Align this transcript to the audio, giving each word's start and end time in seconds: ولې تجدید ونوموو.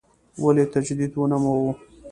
ولې 0.41 0.65
تجدید 0.73 1.11
ونوموو. 1.17 1.71